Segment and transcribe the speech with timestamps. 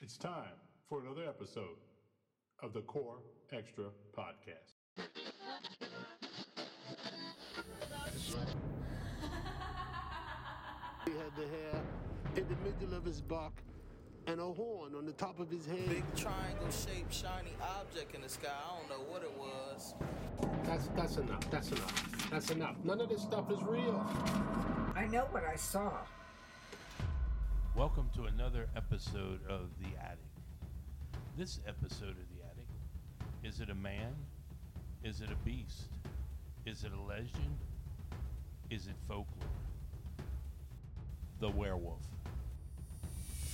[0.00, 0.54] It's time
[0.88, 1.76] for another episode
[2.62, 3.16] of the Core
[3.52, 3.86] Extra
[4.16, 4.76] Podcast.
[11.04, 11.82] He had the hair
[12.36, 13.64] in the middle of his back
[14.28, 15.88] and a horn on the top of his head.
[15.88, 18.50] Big triangle shaped shiny object in the sky.
[18.52, 19.94] I don't know what it was.
[20.64, 21.50] That's that's enough.
[21.50, 22.30] That's enough.
[22.30, 22.76] That's enough.
[22.84, 24.06] None of this stuff is real.
[24.94, 25.92] I know what I saw.
[27.78, 30.18] Welcome to another episode of The Attic.
[31.36, 32.66] This episode of The Attic
[33.44, 34.16] is it a man?
[35.04, 35.84] Is it a beast?
[36.66, 37.56] Is it a legend?
[38.68, 39.46] Is it folklore?
[41.38, 42.02] The werewolf.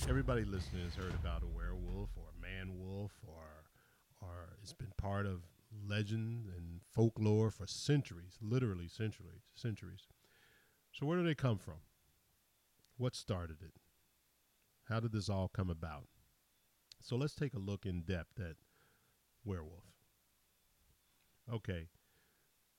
[0.09, 3.43] Everybody listening has heard about a werewolf or a man wolf or
[4.21, 5.43] or it's been part of
[5.87, 10.07] legend and folklore for centuries, literally centuries, centuries.
[10.91, 11.75] So where do they come from?
[12.97, 13.73] What started it?
[14.89, 16.07] How did this all come about?
[17.01, 18.55] So let's take a look in depth at
[19.43, 19.83] werewolf.
[21.51, 21.87] Okay.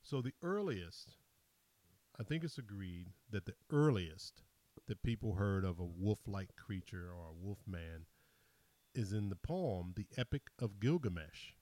[0.02, 1.16] So the earliest
[2.18, 4.42] I think it's agreed that the earliest
[4.86, 8.06] that people heard of a wolf-like creature or a wolf man
[8.94, 11.52] is in the poem The Epic of Gilgamesh.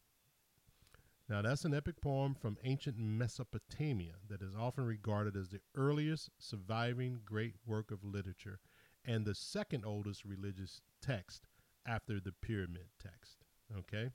[1.28, 6.30] Now, that's an epic poem from ancient Mesopotamia that is often regarded as the earliest
[6.38, 8.60] surviving great work of literature
[9.04, 11.46] and the second oldest religious text
[11.86, 13.44] after the pyramid text.
[13.78, 14.10] Okay?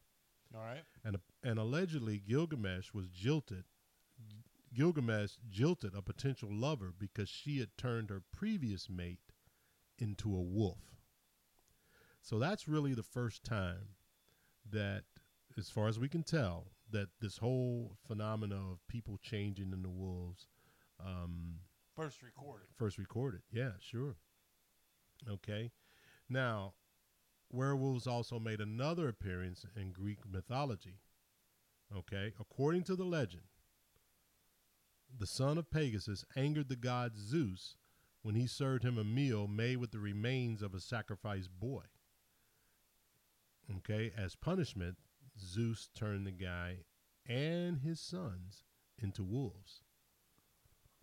[0.56, 0.84] All right.
[1.04, 3.66] And, and allegedly, Gilgamesh was jilted.
[4.74, 9.32] Gilgamesh jilted a potential lover because she had turned her previous mate
[9.98, 10.80] into a wolf.
[12.22, 13.96] So that's really the first time
[14.72, 15.04] that,
[15.58, 20.48] as far as we can tell, that this whole phenomena of people changing into wolves
[21.00, 21.56] um,
[21.96, 22.68] First recorded.
[22.78, 23.42] first recorded.
[23.52, 24.16] Yeah, sure.
[25.28, 25.72] Okay.
[26.30, 26.74] Now,
[27.52, 31.00] werewolves also made another appearance in Greek mythology.
[31.96, 32.34] Okay.
[32.40, 33.44] According to the legend,
[35.18, 37.76] the son of Pegasus angered the god Zeus
[38.22, 41.84] when he served him a meal made with the remains of a sacrificed boy.
[43.78, 44.12] Okay.
[44.18, 44.98] As punishment,
[45.40, 46.80] Zeus turned the guy
[47.28, 48.64] and his sons
[49.02, 49.82] into wolves.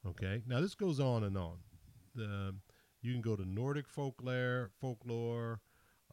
[0.07, 0.43] Okay.
[0.47, 1.59] Now this goes on and on.
[2.15, 2.55] The
[3.07, 5.61] you can go to Nordic folklore, folklore.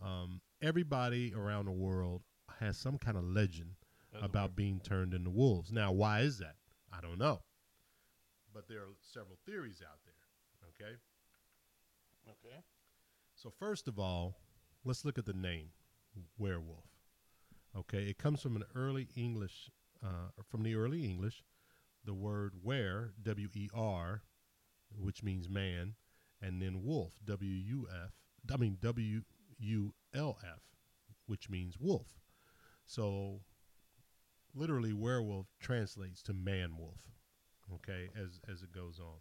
[0.02, 2.22] Um, everybody around the world
[2.60, 3.72] has some kind of legend
[4.12, 4.56] That's about weird.
[4.56, 5.72] being turned into wolves.
[5.72, 6.56] Now, why is that?
[6.92, 7.42] I don't know,
[8.54, 10.14] but there are several theories out there.
[10.70, 10.96] Okay.
[12.28, 12.58] Okay.
[13.36, 14.36] So first of all,
[14.86, 15.70] let's look at the name
[16.38, 16.86] werewolf.
[17.76, 19.72] Okay, it comes from an early English,
[20.04, 21.44] uh, from the early English,
[22.06, 24.22] the word were, W E R,
[24.96, 25.96] which means man,
[26.44, 28.12] and then wolf, W U F,
[28.54, 29.22] I mean W
[29.60, 30.60] U L F,
[31.26, 32.08] which means wolf.
[32.86, 33.40] So
[34.54, 37.00] literally, werewolf translates to man wolf.
[37.76, 39.18] Okay, as as it goes on.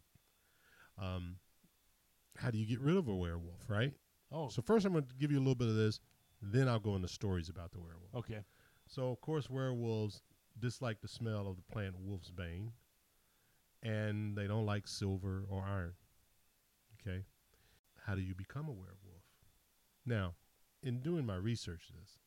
[0.99, 1.37] Um,
[2.37, 3.93] how do you get rid of a werewolf, right?
[4.31, 6.01] Oh, So first, I'm going to give you a little bit of this,
[6.41, 8.15] then I'll go into stories about the werewolf.
[8.15, 8.45] okay.
[8.87, 10.23] So of course, werewolves
[10.59, 12.73] dislike the smell of the plant wolf's bane,
[13.83, 15.95] and they don't like silver or iron.
[17.07, 17.25] Okay,
[18.07, 19.25] how do you become a werewolf?
[20.07, 20.35] Now,
[20.83, 22.19] in doing my research, this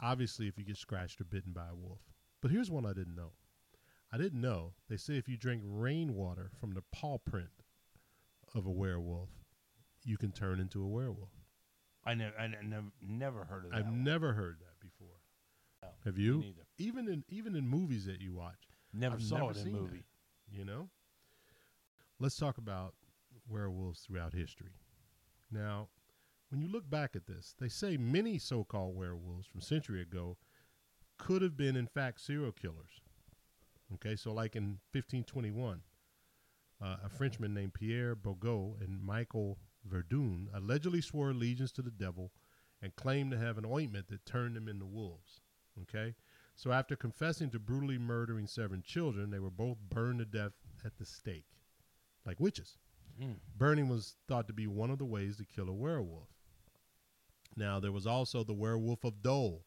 [0.00, 2.00] obviously if you get scratched or bitten by a wolf,
[2.42, 3.32] but here's one I didn't know.
[4.12, 7.48] I didn't know they say if you drink rainwater from the paw print
[8.54, 9.30] of a werewolf,
[10.04, 11.30] you can turn into a werewolf.
[12.04, 13.78] I never, I never, never heard of that.
[13.78, 14.04] I've one.
[14.04, 15.16] never heard that before.
[15.82, 16.38] No, Have you?
[16.40, 16.66] neither.
[16.78, 19.70] Even in even in movies that you watch, Never I've saw never it in a
[19.70, 20.04] movie.
[20.50, 20.88] that, you know.
[22.20, 22.94] Let's talk about
[23.48, 24.72] werewolves throughout history.
[25.50, 25.88] Now,
[26.50, 30.36] when you look back at this, they say many so-called werewolves from century ago
[31.18, 33.00] could have been, in fact, serial killers.
[33.94, 35.80] Okay, so like in 1521,
[36.82, 42.32] uh, a Frenchman named Pierre Bourgault and Michael Verdun allegedly swore allegiance to the devil
[42.82, 45.40] and claimed to have an ointment that turned them into wolves.
[45.82, 46.14] Okay,
[46.54, 50.52] so after confessing to brutally murdering seven children, they were both burned to death
[50.84, 51.46] at the stake,
[52.24, 52.78] like witches.
[53.20, 53.36] Mm.
[53.56, 56.28] Burning was thought to be one of the ways to kill a werewolf.
[57.56, 59.64] Now, there was also the werewolf of Dole.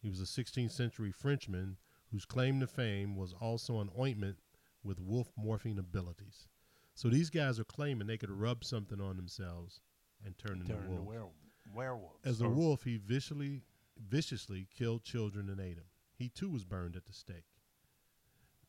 [0.00, 1.76] He was a 16th century Frenchman
[2.10, 4.38] whose claim to fame was also an ointment
[4.82, 6.48] with wolf morphine abilities.
[6.94, 9.80] So these guys are claiming they could rub something on themselves
[10.24, 11.06] and turn into Turn into wolves.
[11.06, 11.28] were-
[11.74, 12.24] werewolves.
[12.24, 13.62] As a wolf, he viciously,
[14.08, 15.84] viciously killed children and ate them.
[16.16, 17.44] He too was burned at the stake.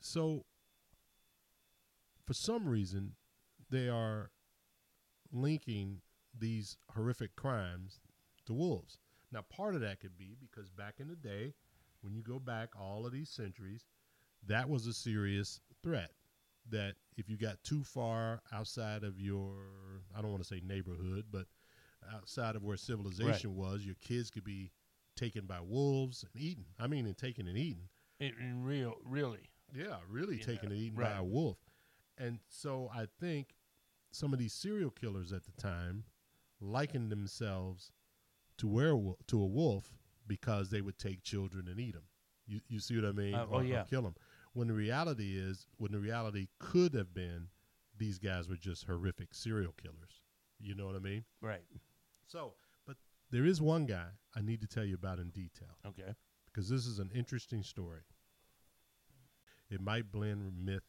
[0.01, 0.45] So,
[2.25, 3.15] for some reason,
[3.69, 4.31] they are
[5.31, 6.01] linking
[6.37, 7.99] these horrific crimes
[8.45, 8.97] to wolves.
[9.31, 11.53] Now, part of that could be because back in the day,
[12.01, 13.85] when you go back all of these centuries,
[14.47, 16.11] that was a serious threat.
[16.69, 19.53] That if you got too far outside of your,
[20.15, 21.45] I don't want to say neighborhood, but
[22.13, 24.71] outside of where civilization was, your kids could be
[25.15, 26.65] taken by wolves and eaten.
[26.79, 27.89] I mean, and taken and eaten.
[28.19, 29.49] In, real, really.
[29.73, 31.57] Yeah, really You taken know, and eaten by a wolf.
[32.17, 33.55] And so I think
[34.11, 36.03] some of these serial killers at the time
[36.59, 37.91] likened themselves
[38.57, 39.93] to werewolf to a wolf
[40.27, 42.03] because they would take children and eat them.
[42.47, 43.35] You you see what I mean?
[43.35, 43.83] Uh, oh, Or- or yeah.
[43.83, 44.15] kill them.
[44.53, 47.49] When the reality is, when the reality could have been,
[47.97, 50.21] these guys were just horrific serial killers.
[50.59, 51.23] You know what I mean?
[51.41, 51.63] Right.
[52.25, 52.53] So,
[52.85, 52.97] but
[53.31, 56.15] there is one guy I need to tell you about in detail Okay.
[56.45, 58.01] because this is an interesting story.
[59.69, 60.83] It might blend myth,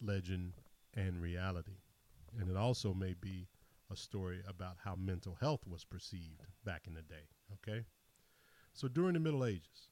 [0.00, 0.52] legend,
[0.98, 1.78] and reality.
[2.38, 3.48] And it also may be
[3.90, 7.28] a story about how mental health was perceived back in the day.
[7.54, 7.84] Okay?
[8.74, 9.88] So during the Middle Ages,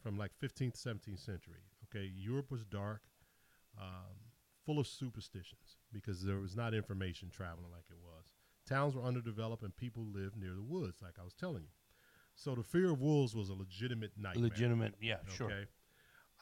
[0.00, 3.02] from like 15th, 17th century, okay, Europe was dark,
[3.80, 4.16] um,
[4.64, 8.32] full of superstitions because there was not information traveling like it was.
[8.68, 11.68] Towns were underdeveloped and people lived near the woods, like I was telling you.
[12.34, 14.42] So the fear of wolves was a legitimate nightmare.
[14.50, 14.94] Legitimate.
[15.00, 15.16] Yeah.
[15.34, 15.46] Sure.
[15.46, 15.64] Okay.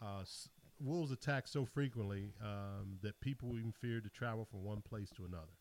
[0.02, 0.48] Uh, s-
[0.80, 5.24] wolves attack so frequently um, that people even feared to travel from one place to
[5.24, 5.52] another.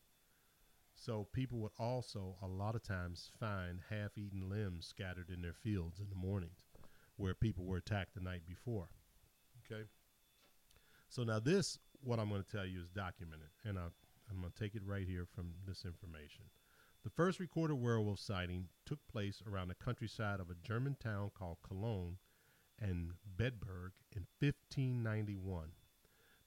[0.94, 5.98] So people would also a lot of times find half-eaten limbs scattered in their fields
[5.98, 6.60] in the mornings,
[7.16, 8.88] where people were attacked the night before.
[9.64, 9.84] Okay.
[11.08, 13.86] So now this, what I'm going to tell you, is documented, and I,
[14.30, 16.44] I'm going to take it right here from this information.
[17.04, 21.58] The first recorded werewolf sighting took place around the countryside of a German town called
[21.66, 22.16] Cologne
[22.80, 25.68] and Bedburg in 1591.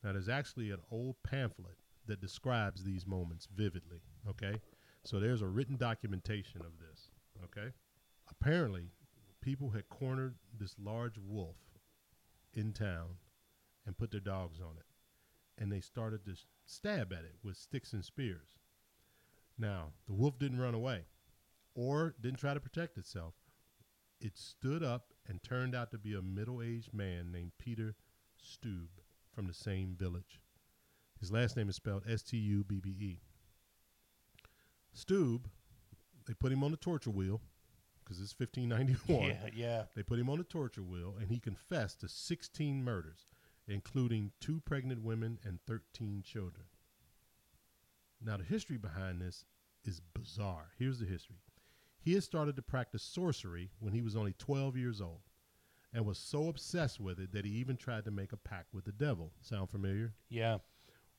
[0.03, 4.01] Now, there's actually an old pamphlet that describes these moments vividly.
[4.29, 4.61] Okay,
[5.03, 7.09] so there's a written documentation of this.
[7.43, 7.73] Okay,
[8.29, 8.89] apparently,
[9.41, 11.55] people had cornered this large wolf
[12.53, 13.17] in town
[13.85, 16.35] and put their dogs on it, and they started to
[16.65, 18.57] stab at it with sticks and spears.
[19.57, 21.05] Now, the wolf didn't run away
[21.73, 23.33] or didn't try to protect itself.
[24.19, 27.95] It stood up and turned out to be a middle aged man named Peter
[28.41, 29.01] Stubbe
[29.33, 30.41] from the same village.
[31.19, 33.21] His last name is spelled S T U B B E.
[34.95, 35.45] Stubbe,
[36.25, 37.41] they put him on the torture wheel
[38.03, 39.27] because it's 1591.
[39.27, 39.49] Yeah.
[39.53, 39.83] Yeah.
[39.95, 43.27] They put him on the torture wheel, and he confessed to 16 murders,
[43.67, 46.65] including two pregnant women and 13 children.
[48.23, 49.45] Now, the history behind this
[49.83, 50.71] is bizarre.
[50.79, 51.37] Here's the history.
[52.07, 55.19] He had started to practice sorcery when he was only 12 years old
[55.91, 58.85] and was so obsessed with it that he even tried to make a pact with
[58.85, 59.33] the devil.
[59.41, 60.13] Sound familiar?
[60.29, 60.59] Yeah.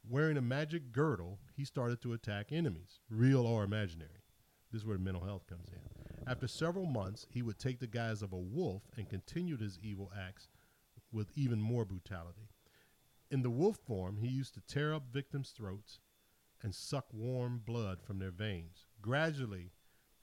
[0.09, 4.23] Wearing a magic girdle, he started to attack enemies, real or imaginary.
[4.73, 6.27] This is where mental health comes in.
[6.27, 10.11] After several months, he would take the guise of a wolf and continued his evil
[10.19, 10.49] acts
[11.13, 12.49] with even more brutality.
[13.31, 16.01] In the wolf form, he used to tear up victims' throats
[16.63, 18.87] and suck warm blood from their veins.
[19.03, 19.71] Gradually,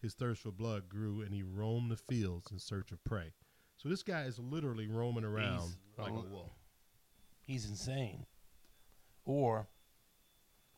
[0.06, 3.34] his thirst for blood grew and he roamed the fields in search of prey.
[3.78, 6.52] So this guy is literally roaming around He's like a wolf.
[7.42, 8.25] He's insane.
[9.25, 9.68] Or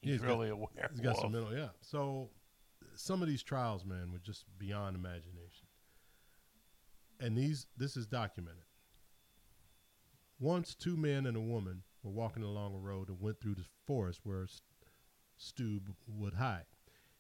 [0.02, 0.90] he's he's got- really aware.
[0.92, 1.70] He's got some mental, yeah.
[1.82, 2.30] So
[2.96, 5.68] some of these trials, man, were just beyond imagination.
[7.20, 8.64] And these, this is documented.
[10.40, 13.66] Once, two men and a woman were walking along a road and went through the
[13.86, 14.62] forest where S-
[15.40, 16.66] Stubbe would hide.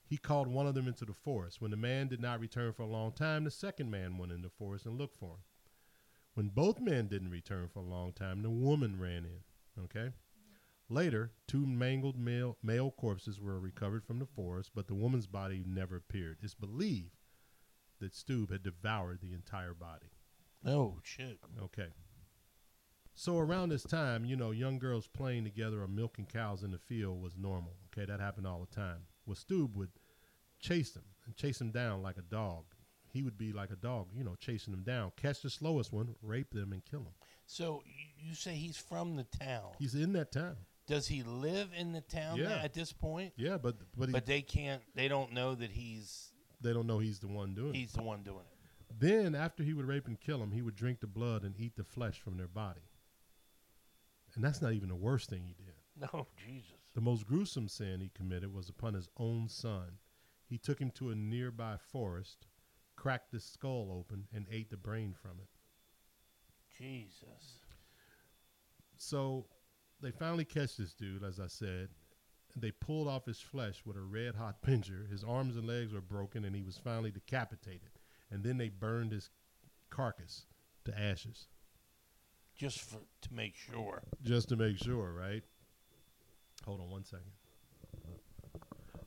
[0.07, 1.61] He called one of them into the forest.
[1.61, 4.41] When the man did not return for a long time, the second man went in
[4.41, 5.43] the forest and looked for him.
[6.33, 9.83] When both men didn't return for a long time, the woman ran in.
[9.83, 10.13] Okay?
[10.89, 15.63] Later, two mangled male, male corpses were recovered from the forest, but the woman's body
[15.67, 16.37] never appeared.
[16.41, 17.17] It's believed
[17.99, 20.11] that Stubbe had devoured the entire body.
[20.65, 21.39] Oh shit.
[21.61, 21.89] Okay.
[23.13, 26.77] So around this time, you know, young girls playing together or milking cows in the
[26.77, 27.73] field was normal.
[27.87, 29.07] Okay, that happened all the time.
[29.27, 29.91] Well, Stubbe would
[30.59, 32.63] chase them and chase them down like a dog.
[33.11, 36.15] He would be like a dog, you know, chasing them down, catch the slowest one,
[36.21, 37.13] rape them, and kill them.
[37.45, 37.83] So
[38.19, 39.71] you say he's from the town?
[39.79, 40.55] He's in that town.
[40.87, 42.59] Does he live in the town Yeah.
[42.63, 43.33] at this point?
[43.35, 44.81] Yeah, but but, he, But they can't.
[44.95, 46.31] They don't know that he's
[46.61, 47.75] they don't know he's the one doing it.
[47.75, 48.99] he's the one doing it.
[48.99, 51.75] Then, after he would rape and kill them, he would drink the blood and eat
[51.75, 52.81] the flesh from their body.
[54.35, 55.73] And that's not even the worst thing he did.
[56.13, 56.76] No, Jesus.
[56.97, 59.99] The most gruesome sin he committed was upon his own son.
[60.49, 62.47] He took him to a nearby forest,
[62.95, 65.47] cracked his skull open, and ate the brain from it.
[66.75, 67.59] Jesus.
[68.95, 69.45] So
[70.01, 71.89] they finally catch this dude, as I said.
[72.55, 75.05] They pulled off his flesh with a red hot pincher.
[75.07, 77.91] His arms and legs were broken, and he was finally decapitated.
[78.31, 79.29] and then they burned his
[79.91, 80.47] carcass
[80.85, 81.47] to ashes
[82.55, 84.01] Just for, to make sure.
[84.23, 85.43] just to make sure, right?
[86.67, 87.31] Hold on one second.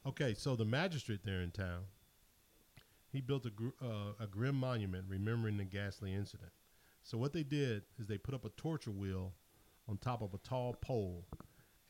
[0.07, 1.83] Okay, so the magistrate there in town,
[3.13, 6.53] he built a, gr- uh, a grim monument remembering the ghastly incident.
[7.03, 9.35] So what they did is they put up a torture wheel
[9.87, 11.27] on top of a tall pole,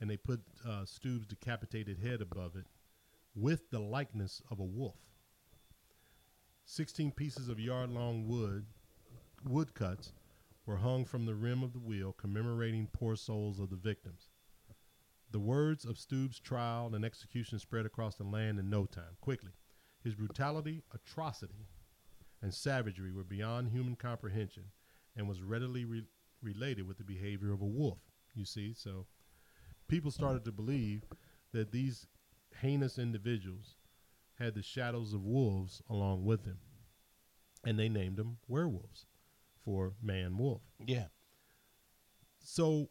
[0.00, 2.66] and they put uh, Stubbs' decapitated head above it,
[3.36, 4.96] with the likeness of a wolf.
[6.64, 8.66] Sixteen pieces of yard-long wood,
[9.48, 10.14] woodcuts,
[10.66, 14.29] were hung from the rim of the wheel, commemorating poor souls of the victims.
[15.30, 19.52] The words of Stubbs' trial and execution spread across the land in no time, quickly.
[20.02, 21.68] His brutality, atrocity,
[22.42, 24.64] and savagery were beyond human comprehension
[25.16, 26.06] and was readily re-
[26.42, 27.98] related with the behavior of a wolf.
[28.34, 29.06] You see, so
[29.88, 31.04] people started to believe
[31.52, 32.06] that these
[32.60, 33.76] heinous individuals
[34.38, 36.58] had the shadows of wolves along with them,
[37.64, 39.06] and they named them werewolves
[39.62, 40.62] for man wolf.
[40.84, 41.08] Yeah.
[42.42, 42.88] So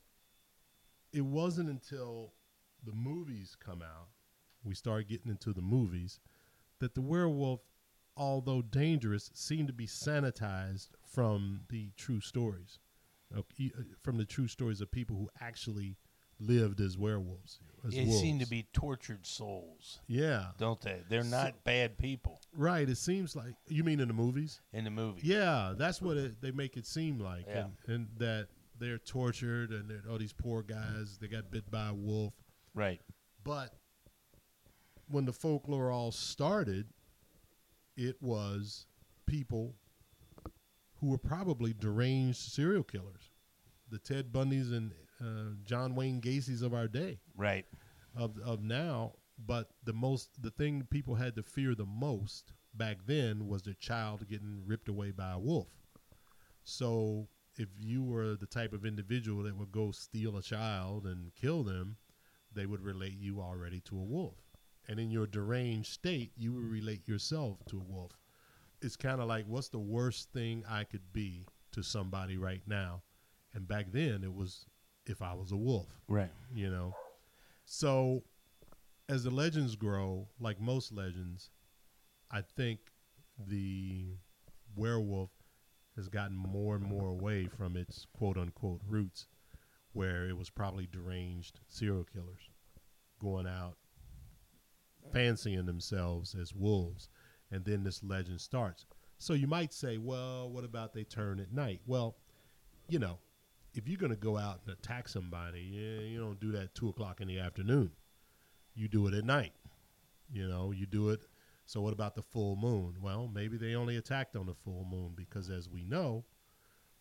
[1.14, 2.34] it wasn't until
[2.86, 4.08] the movies come out,
[4.64, 6.20] we start getting into the movies,
[6.80, 7.62] that the werewolf,
[8.16, 12.80] although dangerous, seemed to be sanitized from the true stories,
[13.38, 15.98] okay, uh, from the true stories of people who actually
[16.40, 17.60] lived as werewolves.
[17.86, 21.02] As They seem to be tortured souls, Yeah, don't they?
[21.10, 22.88] They're not bad people right.
[22.88, 24.62] It seems like you mean in the movies.
[24.74, 25.22] in the movie.
[25.24, 27.66] Yeah, that's what it, they make it seem like, Yeah.
[27.88, 28.48] and, and that
[28.80, 32.34] they're tortured and they're, all these poor guys they got bit by a wolf.
[32.74, 33.02] Right.
[33.44, 33.74] But
[35.08, 36.88] when the folklore all started,
[37.98, 38.86] it was
[39.26, 39.76] people
[41.00, 43.32] who were probably deranged serial killers,
[43.90, 47.66] the Ted Bundys and uh, John Wayne Gacy's of our day, Right.
[48.16, 49.14] of of now.
[49.46, 53.74] But the most, the thing people had to fear the most back then was their
[53.74, 55.70] child getting ripped away by a wolf.
[56.66, 57.30] So
[57.60, 61.62] if you were the type of individual that would go steal a child and kill
[61.62, 61.98] them,
[62.56, 64.38] they would relate you already to a wolf.
[64.88, 68.14] And in your deranged state, you would relate yourself to a wolf.
[68.82, 73.04] It's kind of like, what's the worst thing I could be to somebody right now?
[73.54, 74.66] And back then, it was
[75.06, 76.32] if I was a wolf Right.
[76.54, 76.96] you know.
[77.66, 78.24] So
[79.10, 81.50] as the legends grow, like most legends,
[82.32, 82.80] I think
[83.38, 84.06] the
[84.76, 85.32] werewolf
[86.00, 89.28] has gotten more and more away from its quote unquote roots,
[89.92, 92.50] where it was probably deranged serial killers
[93.20, 93.76] going out
[95.12, 97.10] fancying themselves as wolves,
[97.52, 98.86] and then this legend starts.
[99.18, 101.82] So you might say, well, what about they turn at night?
[101.86, 102.16] Well,
[102.88, 103.18] you know,
[103.74, 106.76] if you're going to go out and attack somebody, yeah, you don't do that at
[106.76, 107.92] two o'clock in the afternoon.
[108.74, 109.52] You do it at night.
[110.32, 111.22] You know, you do it.
[111.70, 112.96] So what about the full moon?
[113.00, 116.26] Well, maybe they only attacked on the full moon because, as we know,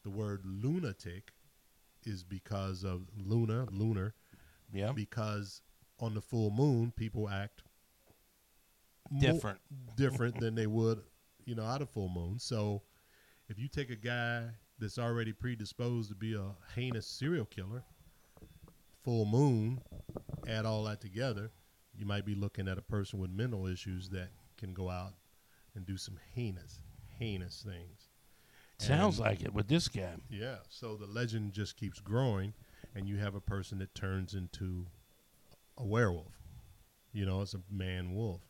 [0.02, 1.32] the word lunatic
[2.04, 4.12] is because of luna, lunar,
[4.70, 4.92] Yeah.
[4.92, 5.62] because
[6.00, 7.62] on the full moon people act
[9.18, 9.58] Different.
[9.96, 11.02] different than they would,
[11.46, 12.38] you know, out of full moon.
[12.38, 12.82] So
[13.48, 17.84] if you take a guy that's already predisposed to be a heinous serial killer,
[19.02, 19.80] full moon,
[20.46, 21.52] add all that together,
[21.96, 25.14] you might be looking at a person with mental issues that can go out
[25.74, 26.82] and do some heinous,
[27.18, 28.08] heinous things.
[28.78, 30.16] Sounds And- like it with this guy.
[30.28, 30.58] Yeah.
[30.68, 32.52] So the legend just keeps growing,
[32.94, 34.86] and you have a person that turns into
[35.76, 36.34] a werewolf.
[37.12, 38.42] You know, it's a man wolf.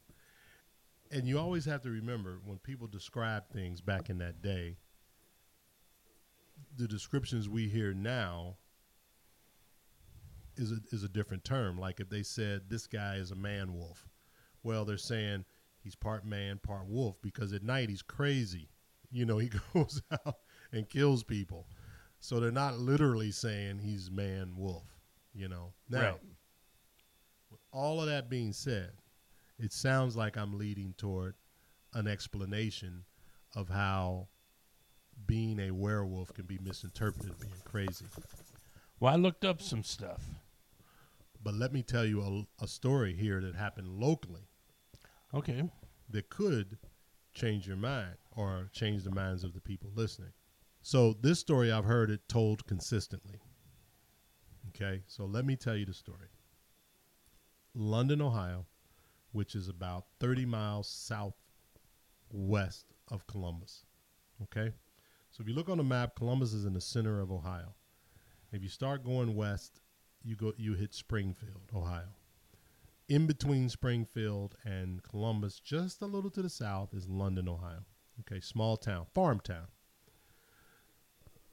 [1.10, 4.76] And you always have to remember when people describe things back in that day,
[6.76, 8.56] the descriptions we hear now
[10.56, 11.78] is a, is a different term.
[11.78, 14.06] Like if they said this guy is a man wolf,
[14.62, 15.44] well, they're saying
[15.88, 18.68] he's part man, part wolf because at night he's crazy.
[19.10, 20.36] You know, he goes out
[20.70, 21.66] and kills people.
[22.20, 24.84] So they're not literally saying he's man wolf,
[25.32, 25.72] you know.
[25.88, 26.20] Now, Right.
[27.50, 28.90] with all of that being said,
[29.58, 31.36] it sounds like I'm leading toward
[31.94, 33.06] an explanation
[33.56, 34.28] of how
[35.26, 38.04] being a werewolf can be misinterpreted as being crazy.
[39.00, 40.20] Well, I looked up some stuff.
[41.42, 44.48] But let me tell you a, a story here that happened locally
[45.34, 45.70] Okay.
[46.10, 46.78] That could
[47.32, 50.32] change your mind or change the minds of the people listening.
[50.82, 53.40] So this story I've heard it told consistently.
[54.68, 56.28] Okay, so let me tell you the story.
[57.74, 58.66] London, Ohio,
[59.32, 60.88] which is about 30 miles
[62.30, 63.84] southwest of Columbus.
[64.42, 64.72] Okay,
[65.30, 67.74] so if you look on the map, Columbus is in the center of Ohio.
[68.52, 69.80] If you start going west,
[70.24, 72.14] you go you hit Springfield, Ohio.
[73.08, 77.84] In between Springfield and Columbus, just a little to the south, is London, Ohio.
[78.20, 79.68] Okay, small town, farm town.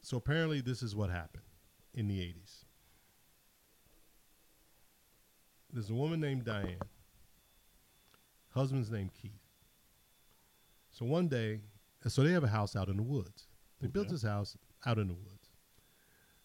[0.01, 1.45] So apparently, this is what happened
[1.93, 2.65] in the 80s.
[5.71, 6.77] There's a woman named Diane.
[8.49, 9.31] Husband's named Keith.
[10.91, 11.61] So one day,
[12.07, 13.47] so they have a house out in the woods.
[13.81, 15.49] They built this house out in the woods.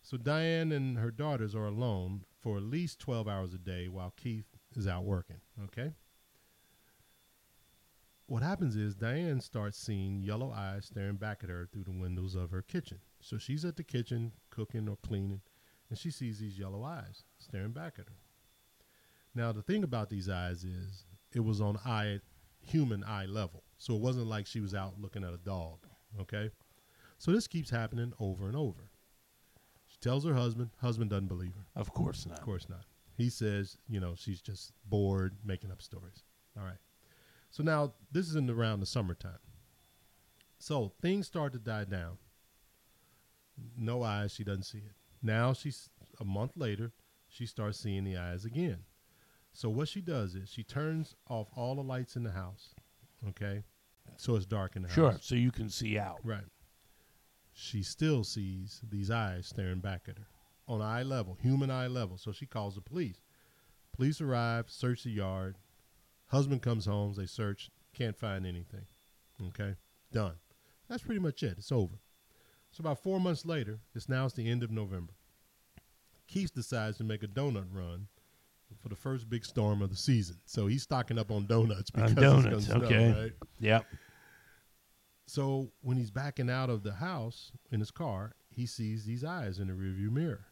[0.03, 4.13] So Diane and her daughters are alone for at least 12 hours a day while
[4.17, 5.41] Keith is out working.
[5.65, 5.93] Okay.
[8.27, 12.37] What happens is Diane starts seeing yellow eyes staring back at her through the windows
[12.37, 12.99] of her kitchen.
[13.21, 15.41] So she's at the kitchen cooking or cleaning,
[15.89, 18.19] and she sees these yellow eyes staring back at her.
[19.35, 22.21] Now, the thing about these eyes is it was on eye,
[22.61, 23.65] human eye level.
[23.79, 25.87] So it wasn't like she was out looking at a dog.
[26.21, 26.51] Okay.
[27.19, 28.91] So this keeps happening over and over.
[29.87, 31.67] She tells her husband, husband doesn't believe her.
[31.75, 32.39] Of course not.
[32.39, 32.85] Of course not.
[33.21, 36.23] He says, you know, she's just bored making up stories.
[36.59, 36.79] All right.
[37.51, 39.39] So now this is in the, around the summertime.
[40.59, 42.17] So things start to die down.
[43.77, 44.95] No eyes, she doesn't see it.
[45.23, 46.93] Now she's a month later,
[47.29, 48.79] she starts seeing the eyes again.
[49.53, 52.75] So what she does is she turns off all the lights in the house.
[53.29, 53.65] Okay?
[54.17, 55.13] So it's dark in the Sure.
[55.13, 55.27] house.
[55.27, 56.21] So you can see out.
[56.25, 56.45] Right.
[57.53, 60.27] She still sees these eyes staring back at her
[60.71, 62.17] on eye level, human eye level.
[62.17, 63.21] So she calls the police.
[63.95, 65.57] Police arrive, search the yard.
[66.27, 68.87] Husband comes home, they search, can't find anything.
[69.49, 69.75] Okay?
[70.13, 70.37] Done.
[70.89, 71.57] That's pretty much it.
[71.59, 71.99] It's over.
[72.71, 75.13] So about four months later, it's now it's the end of November.
[76.29, 78.07] Keith decides to make a donut run
[78.81, 80.37] for the first big storm of the season.
[80.47, 83.21] So he's stocking up on donuts On because donuts, it's gonna snow, okay.
[83.21, 83.33] right?
[83.59, 83.87] Yep.
[85.27, 89.59] So when he's backing out of the house in his car, he sees these eyes
[89.59, 90.47] in the rearview mirror.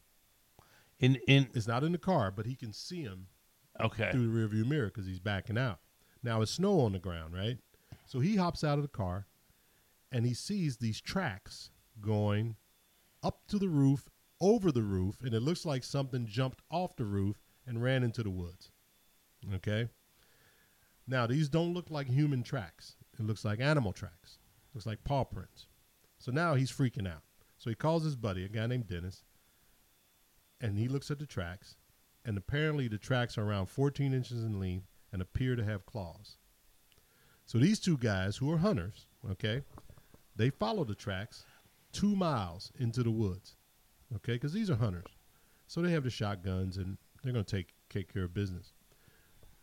[1.01, 3.29] In in It's not in the car, but he can see them
[3.81, 4.11] okay.
[4.11, 5.79] through the rearview mirror because he's backing out.
[6.23, 7.59] Now it's snow on the ground, right?
[8.07, 9.27] So he hops out of the car,
[10.11, 12.57] and he sees these tracks going
[13.23, 14.09] up to the roof,
[14.41, 18.23] over the roof, and it looks like something jumped off the roof and ran into
[18.23, 18.71] the woods.
[19.55, 19.89] Okay.
[21.07, 22.97] Now these don't look like human tracks.
[23.19, 24.39] It looks like animal tracks.
[24.75, 25.67] Looks like paw prints.
[26.19, 27.23] So now he's freaking out.
[27.57, 29.25] So he calls his buddy, a guy named Dennis,
[30.61, 31.77] and he looks at the tracks,
[32.25, 36.37] and apparently the tracks are around 14 inches in length and appear to have claws.
[37.47, 39.63] So these two guys, who are hunters, okay,
[40.37, 41.45] they follow the tracks
[41.93, 43.57] two miles into the woods,
[44.17, 45.07] okay, because these are hunters.
[45.67, 48.73] So they have the shotguns and they're going to take take care of business.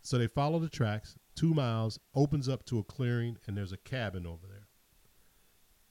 [0.01, 3.77] So they follow the tracks two miles, opens up to a clearing, and there's a
[3.77, 4.67] cabin over there.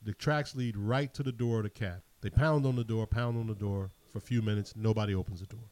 [0.01, 2.01] The tracks lead right to the door of the cabin.
[2.21, 4.73] They pound on the door, pound on the door for a few minutes.
[4.77, 5.69] Nobody opens the door.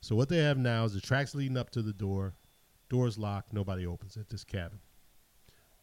[0.00, 2.34] So what they have now is the tracks leading up to the door.
[2.88, 3.52] Door's locked.
[3.52, 4.78] Nobody opens at this cabin.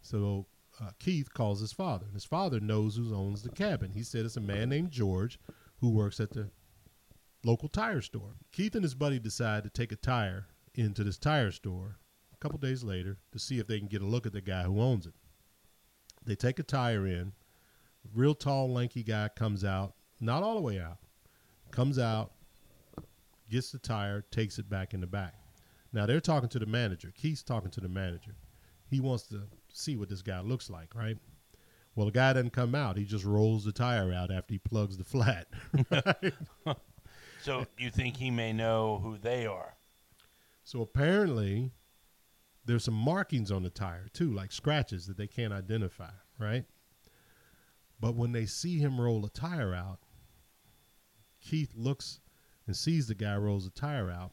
[0.02, 0.48] So
[0.82, 3.92] uh, Keith calls his father, and his father knows who owns the cabin.
[3.92, 5.40] He said it's a man named George
[5.82, 6.50] who works at the
[7.44, 8.38] local tire store.
[8.52, 12.00] Keith and his buddy decide to take a tire into this tire store
[12.34, 14.64] a couple days later to see if they can get a look at the guy
[14.64, 15.14] who owns it.
[16.26, 17.34] They take a tire in.
[18.16, 20.98] Real tall, lanky guy comes out, not all the way out,
[21.72, 22.32] comes out,
[23.50, 25.36] gets the tire, takes it back in the back.
[25.92, 27.12] Now they're talking to the manager.
[27.16, 28.36] Keith's talking to the manager.
[28.90, 31.18] He wants to see what this guy looks like, right?
[31.96, 32.98] Well, the guy doesn't come out.
[32.98, 35.48] He just rolls the tire out after he plugs the flat.
[37.42, 39.76] So you think he may know who they are?
[40.64, 41.72] So apparently,
[42.66, 46.66] there's some markings on the tire too, like scratches that they can't identify, right?
[48.00, 50.00] But when they see him roll a tire out,
[51.42, 52.20] Keith looks
[52.68, 54.32] and sees the guy rolls the tire out,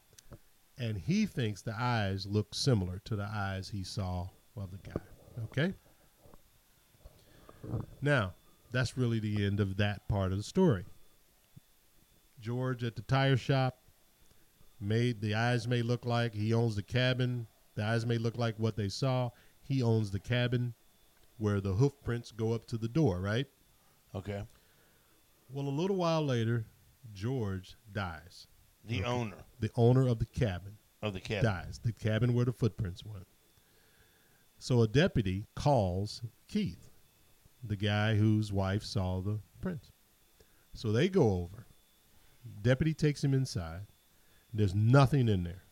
[0.77, 5.01] and he thinks the eyes look similar to the eyes he saw of the guy.
[5.45, 5.73] Okay?
[8.01, 8.33] Now,
[8.71, 10.85] that's really the end of that part of the story.
[12.39, 13.79] George at the tire shop
[14.79, 17.47] made the eyes may look like he owns the cabin.
[17.75, 19.31] The eyes may look like what they saw.
[19.63, 20.73] He owns the cabin
[21.37, 23.47] where the hoof prints go up to the door, right?
[24.15, 24.43] Okay.
[25.51, 26.65] Well, a little while later,
[27.13, 28.47] George dies.
[28.85, 31.43] The owner The owner of the cabin of the cabin.
[31.43, 31.79] dies.
[31.83, 33.27] The cabin where the footprints went.
[34.59, 36.89] So a deputy calls Keith,
[37.63, 39.91] the guy whose wife saw the prints.
[40.73, 41.65] So they go over.
[42.61, 43.81] Deputy takes him inside.
[44.53, 45.63] There's nothing in there.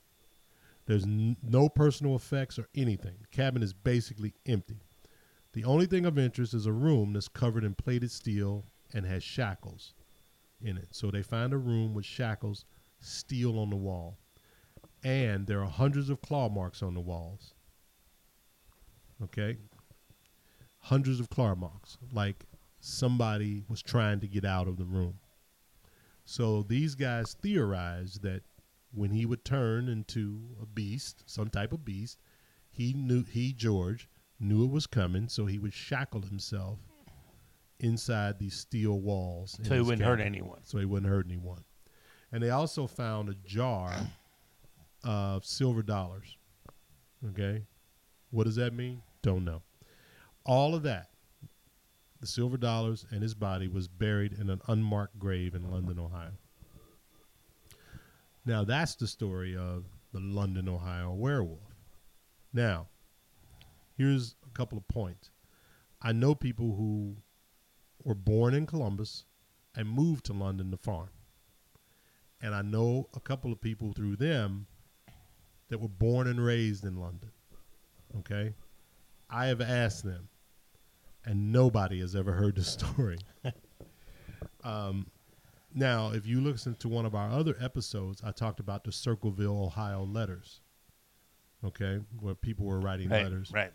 [0.85, 3.15] There's n- no personal effects or anything.
[3.21, 4.81] The cabin is basically empty.
[5.53, 9.23] The only thing of interest is a room that's covered in plated steel and has
[9.23, 9.93] shackles
[10.61, 10.87] in it.
[10.91, 12.65] So they find a room with shackles,
[12.99, 14.17] steel on the wall,
[15.03, 17.53] and there are hundreds of claw marks on the walls.
[19.23, 19.57] Okay?
[20.85, 22.45] hundreds of claw marks, like
[22.79, 25.15] somebody was trying to get out of the room.
[26.25, 28.43] So these guys theorized that
[28.93, 32.19] when he would turn into a beast, some type of beast,
[32.69, 34.07] he knew he George
[34.39, 36.77] knew it was coming, so he would shackle himself
[37.79, 39.57] inside these steel walls.
[39.63, 40.59] So he wouldn't hurt anyone.
[40.63, 41.63] So he wouldn't hurt anyone.
[42.31, 43.93] And they also found a jar
[45.03, 46.37] of silver dollars.
[47.29, 47.63] Okay,
[48.31, 49.01] what does that mean?
[49.21, 49.61] Don't know.
[50.45, 51.09] All of that,
[52.19, 56.31] the silver dollars and his body was buried in an unmarked grave in London, Ohio.
[58.45, 61.75] Now that's the story of the London, Ohio werewolf.
[62.53, 62.87] Now,
[63.97, 65.31] here's a couple of points.
[66.01, 67.17] I know people who
[68.05, 69.25] were born in Columbus
[69.75, 71.09] and moved to London to farm.
[72.41, 74.67] And I know a couple of people through them
[75.69, 77.31] that were born and raised in London.
[78.19, 78.53] Okay?
[79.29, 80.29] I have asked them,
[81.25, 83.17] and nobody has ever heard the story.
[84.63, 85.07] um,
[85.73, 89.63] now, if you listen to one of our other episodes, I talked about the Circleville,
[89.65, 90.61] Ohio letters.
[91.65, 93.51] Okay, where people were writing Right, letters.
[93.51, 93.71] right.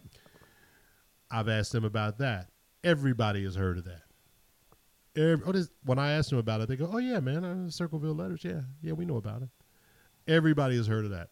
[1.30, 2.48] I've asked them about that.
[2.84, 4.02] Everybody has heard of that.
[5.16, 7.70] Every, oh, this, when I asked them about it, they go, "Oh yeah, man, uh,
[7.70, 8.44] Circleville letters.
[8.44, 9.48] Yeah, yeah, we know about it."
[10.28, 11.30] Everybody has heard of that.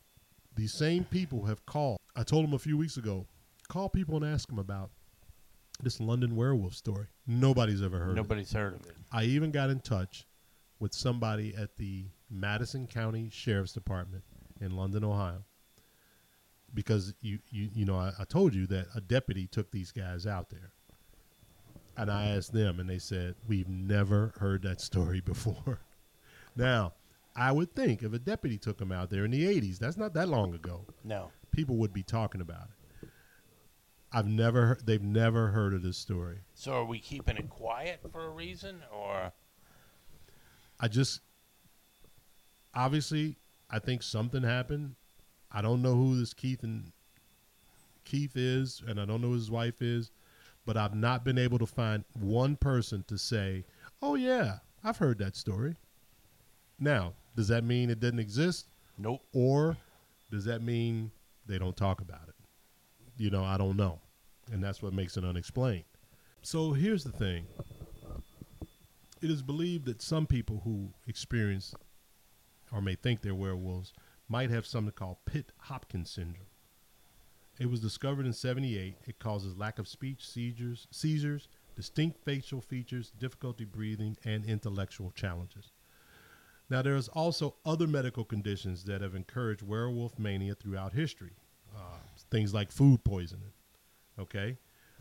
[0.57, 1.99] These same people have called.
[2.17, 3.27] I told them a few weeks ago,
[3.69, 4.91] call people and ask them about
[5.81, 7.07] this London werewolf story.
[7.27, 8.23] Nobody's ever heard of it.
[8.23, 8.97] Nobody's heard of it.
[9.13, 10.27] I even got in touch
[10.81, 14.25] with somebody at the Madison County Sheriff's Department
[14.61, 15.45] in London, Ohio,
[16.75, 20.27] because you you you know I, I told you that a deputy took these guys
[20.27, 20.73] out there,
[21.99, 25.81] and I asked them, and they said we've never heard that story before.
[26.57, 26.95] now,
[27.37, 30.15] I would think if a deputy took him out there in the '80s, that's not
[30.15, 31.31] that long ago, No.
[31.53, 32.69] people would be talking about
[33.03, 33.09] it.
[34.11, 36.39] I've never heard, they've never heard of this story.
[36.55, 39.33] So are we keeping it quiet for a reason, or
[40.81, 41.21] I just
[42.75, 43.37] obviously
[43.71, 44.95] I think something happened.
[45.53, 46.93] I don't know who this Keith and
[48.05, 50.11] Keith is, and I don't know who his wife is,
[50.69, 53.65] but I've not been able to find one person to say,
[54.03, 55.77] "Oh yeah, I've heard that story."
[56.79, 58.67] Now, does that mean it didn't exist,
[58.99, 59.23] nope?
[59.33, 59.79] or
[60.31, 61.11] does that mean
[61.47, 62.35] they don't talk about it?
[63.17, 63.99] You know, I don't know,
[64.53, 65.87] and that's what makes it unexplained.
[66.43, 67.47] So here's the thing.
[69.23, 71.75] It is believed that some people who experience
[72.71, 73.95] or may think they're werewolves
[74.29, 76.45] might have something called Pitt Hopkins syndrome.
[77.59, 78.97] It was discovered in 78.
[79.07, 85.73] It causes lack of speech, seizures, seizures, distinct facial features, difficulty breathing, and intellectual challenges.
[86.71, 91.33] Now, there's also other medical conditions that have encouraged werewolf mania throughout history.
[91.75, 91.81] Uh,
[92.31, 93.53] things like food poisoning,
[94.19, 94.57] okay?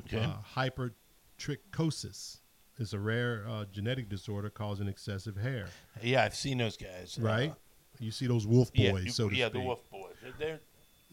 [0.06, 0.24] Okay.
[0.24, 2.40] Uh, hypertrichosis
[2.78, 5.68] is a rare uh, genetic disorder causing excessive hair,
[6.02, 7.18] yeah, I've seen those guys.
[7.22, 7.54] uh, right?
[8.00, 9.54] you see those wolf boys, yeah, you- so to yeah, speak.
[9.62, 10.14] the wolf boys.
[10.38, 10.60] They're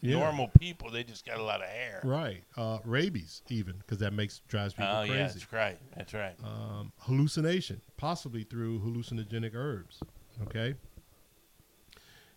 [0.05, 0.19] Yeah.
[0.19, 0.89] normal people.
[0.91, 2.01] They just got a lot of hair.
[2.03, 2.43] Right.
[2.57, 5.13] Uh, rabies, even, because that makes drives people Oh crazy.
[5.13, 5.77] yeah, that's right.
[5.95, 6.35] That's right.
[6.43, 9.99] um, hallucination, possibly through hallucinogenic herbs.
[10.43, 10.75] Okay.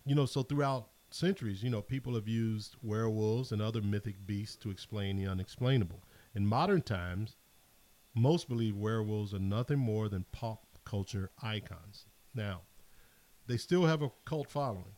[0.05, 4.55] You know, so throughout centuries, you know, people have used werewolves and other mythic beasts
[4.57, 6.01] to explain the unexplainable.
[6.35, 7.35] In modern times,
[8.15, 12.05] most believe werewolves are nothing more than pop culture icons.
[12.33, 12.61] Now,
[13.47, 14.95] they still have a cult following,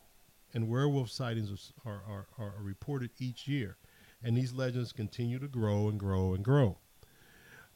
[0.54, 3.76] and werewolf sightings are, are, are, are reported each year,
[4.22, 6.78] and these legends continue to grow and grow and grow.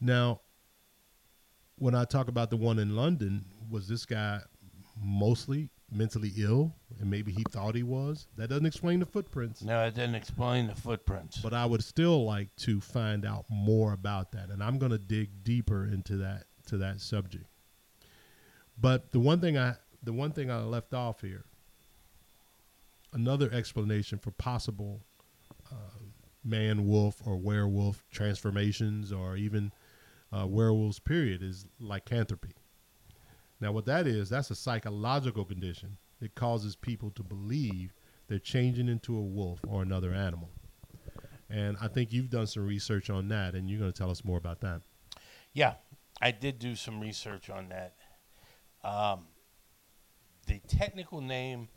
[0.01, 0.41] Now,
[1.79, 4.41] when I talk about the one in London, was this guy
[5.01, 8.27] mostly mentally ill and maybe he thought he was?
[8.37, 9.63] That doesn't explain the footprints.
[9.63, 11.39] no, it didn't explain the footprints.
[11.39, 14.99] But I would still like to find out more about that and I'm going to
[14.99, 17.47] dig deeper into that to that subject.
[18.79, 21.45] But the one thing I the one thing I left off here
[23.17, 25.01] another explanation for possible
[25.73, 25.99] uh,
[26.45, 29.73] man wolf or werewolf transformations or even
[30.33, 32.53] uh, werewolves period is lycanthropy.
[33.59, 35.97] Now what that is that's a psychological condition.
[36.21, 37.93] That causes people to believe
[38.29, 40.51] they're changing into a wolf or another animal.
[41.51, 44.25] And i think you've done some research on that and you're going to tell us
[44.25, 44.83] more about that.
[45.53, 45.75] Yeah,
[46.21, 47.95] I did do some research on that.
[48.85, 49.27] Um,
[50.47, 51.69] the technical name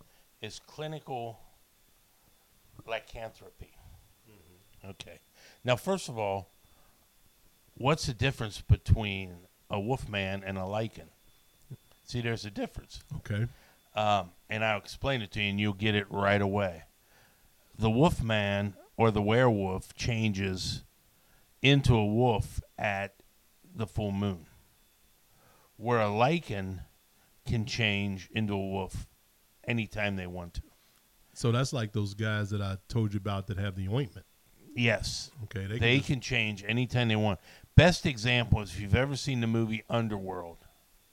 [0.41, 1.39] is clinical
[2.87, 3.71] lycanthropy.
[4.85, 5.19] Okay.
[5.63, 6.49] Now, first of all,
[7.75, 11.09] what's the difference between a wolfman and a lycan?
[12.05, 13.03] See, there's a difference.
[13.17, 13.47] okay
[13.95, 16.83] Um, and I'll explain it to you, and you'll get it right away.
[17.77, 20.83] The wolfman or the werewolf changes
[21.61, 23.15] into a wolf at
[23.75, 24.45] the full moon.
[25.77, 26.85] Where a lycan
[27.45, 29.08] can change into a wolf
[29.69, 30.61] anytime they want to.
[31.33, 34.25] So that's like those guys that I told you about that have the ointment.
[34.75, 35.31] Yes.
[35.45, 36.05] Okay, they, They can.
[36.15, 37.39] can change anytime they want.
[37.75, 40.57] Best example is if you've ever seen the movie Underworld,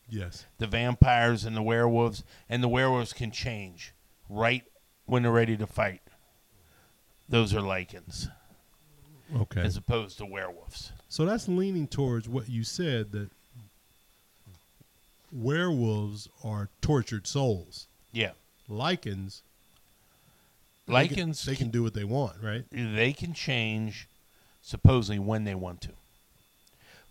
[0.08, 0.44] yes.
[0.58, 3.92] the vampires and the werewolves, and the werewolves can change
[4.28, 4.64] right
[5.04, 6.00] when they're ready to fight.
[7.28, 8.28] Those are lycans
[9.34, 9.60] Okay.
[9.60, 10.92] as opposed to werewolves.
[11.08, 13.30] So that's leaning towards what you said that
[15.32, 17.86] werewolves are tortured souls.
[18.12, 18.32] Yeah.
[18.68, 19.42] Lycans,
[20.86, 22.64] they can- Lycans, they can do what they want, right?
[22.70, 24.08] they can change
[24.62, 25.92] supposedly when they want to.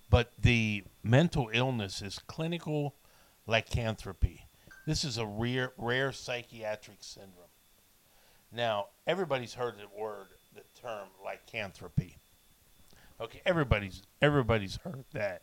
[0.10, 2.96] But the mental illness is clinical
[3.48, 4.46] lycanthropy.
[4.86, 7.50] This is a rare, rare psychiatric syndrome.
[8.52, 12.18] Now, everybody's heard the word, the term lycanthropy.
[13.20, 15.42] Okay, everybody's everybody's heard that.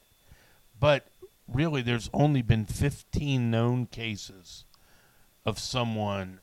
[0.78, 1.06] But
[1.48, 4.64] really there's only been 15 known cases
[5.44, 6.40] of someone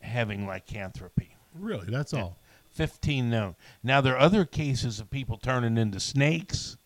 [0.00, 1.36] having lycanthropy.
[1.54, 2.38] Really, that's all.
[2.72, 3.56] 15 known.
[3.82, 6.76] Now, there are other cases of people turning into snakes,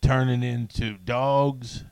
[0.00, 1.84] turning into dogs,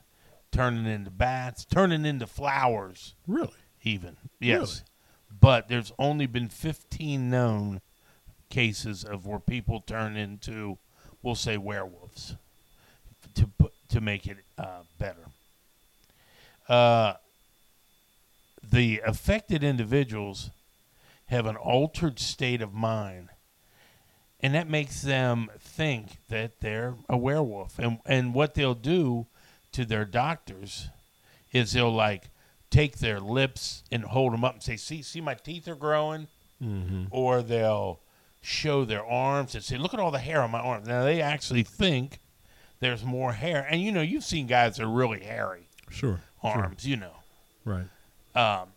[0.51, 3.53] turning into bats, turning into flowers, Really?
[3.83, 4.17] even.
[4.39, 4.59] Yes.
[4.59, 5.39] Really?
[5.39, 7.81] But there's only been 15 known
[8.49, 10.77] cases of where people turn into,
[11.23, 12.35] we'll say, werewolves
[13.35, 15.25] to, put, to make it uh, better.
[16.67, 17.13] Uh,
[18.71, 20.49] the affected individuals
[21.27, 23.29] have an altered state of mind
[24.39, 29.27] and that makes them think that they're a werewolf and and what they'll do
[29.71, 30.89] to their doctors
[31.51, 32.29] is they'll like
[32.69, 36.27] take their lips and hold them up and say see see my teeth are growing
[36.63, 37.05] Mm-hmm.
[37.09, 38.01] or they'll
[38.39, 41.19] show their arms and say look at all the hair on my arm now they
[41.19, 42.19] actually think
[42.79, 46.19] there's more hair and you know you've seen guys that are really hairy Sure.
[46.41, 46.51] sure.
[46.51, 47.13] arms you know
[47.65, 47.85] Right.
[48.35, 48.69] Um,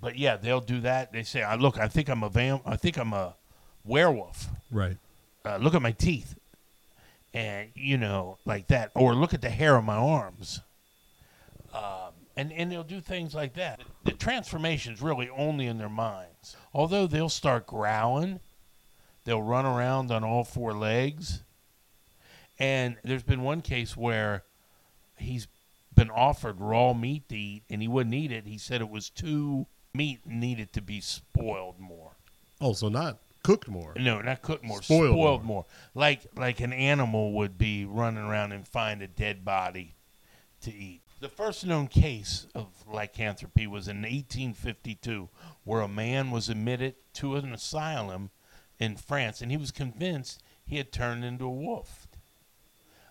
[0.00, 1.12] but yeah, they'll do that.
[1.12, 3.36] They say, "I look, I think I'm a vam, I think I'm a
[3.84, 4.48] werewolf.
[4.70, 4.96] Right.
[5.44, 6.36] Uh, look at my teeth,
[7.32, 10.60] and you know, like that, or look at the hair on my arms."
[11.72, 13.80] Um, and and they'll do things like that.
[14.04, 16.56] The transformation's really only in their minds.
[16.74, 18.40] Although they'll start growling,
[19.24, 21.42] they'll run around on all four legs,
[22.58, 24.44] and there's been one case where
[25.16, 25.46] he's
[26.02, 28.44] been offered raw meat to eat and he wouldn't eat it.
[28.44, 32.16] He said it was too meat needed to be spoiled more.
[32.60, 33.94] Oh, so not cooked more.
[33.96, 35.64] No, not cooked more, Spoiled spoiled, more.
[35.64, 35.66] more.
[35.94, 39.94] Like like an animal would be running around and find a dead body
[40.62, 41.02] to eat.
[41.20, 45.28] The first known case of lycanthropy was in 1852,
[45.62, 48.30] where a man was admitted to an asylum
[48.80, 52.08] in France, and he was convinced he had turned into a wolf.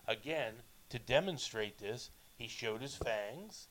[0.06, 0.56] Again,
[0.90, 2.10] to demonstrate this,
[2.42, 3.68] he showed his fangs.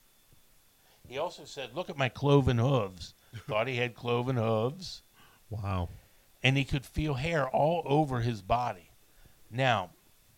[1.06, 3.12] He also said, "Look at my cloven hooves."
[3.46, 5.02] Thought he had cloven hooves
[5.50, 5.88] Wow.
[6.42, 8.90] and he could feel hair all over his body.
[9.50, 9.90] Now,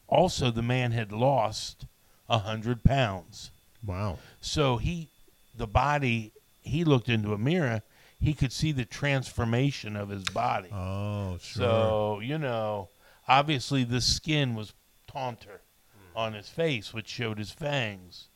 [0.09, 1.87] also the man had lost
[2.29, 3.51] a hundred pounds,
[3.85, 4.18] Wow.
[4.40, 5.09] so he,
[5.57, 7.83] the body, he looked into a mirror,
[8.20, 10.70] he could see the transformation of his body.
[10.73, 11.62] Oh, sure.
[11.62, 12.88] So you know,
[13.29, 14.73] obviously the skin was
[15.07, 15.61] taunter
[16.14, 18.29] on his face, which showed his fangs,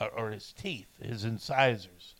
[0.00, 2.14] or, or his teeth, his incisors.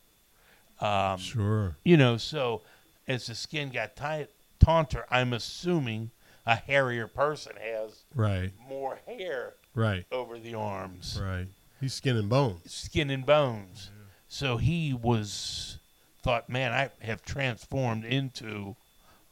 [0.80, 1.76] Um, sure.
[1.84, 2.62] you know, so
[3.08, 4.30] as the skin got tight,
[4.60, 6.10] taunter, I'm assuming
[6.46, 8.52] a hairier person has Right.
[8.68, 10.06] more hair Right.
[10.12, 11.48] over the arms, Right.
[11.80, 12.72] He's skin and bones.
[12.72, 13.90] skin and bones.
[14.28, 15.78] So he was
[16.22, 18.76] thought, man, I have transformed into